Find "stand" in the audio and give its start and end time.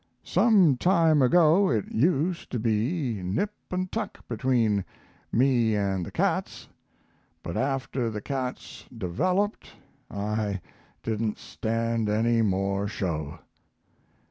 11.37-12.09